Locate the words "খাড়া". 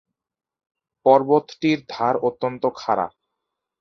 2.75-3.07